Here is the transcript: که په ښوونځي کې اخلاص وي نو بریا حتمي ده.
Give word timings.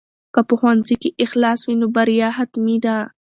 که 0.33 0.41
په 0.47 0.53
ښوونځي 0.59 0.95
کې 1.01 1.09
اخلاص 1.25 1.59
وي 1.63 1.75
نو 1.81 1.87
بریا 1.95 2.29
حتمي 2.37 2.77
ده. 2.85 2.97